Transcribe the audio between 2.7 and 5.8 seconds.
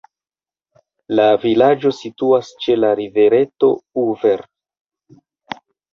la rivereto "Uverj".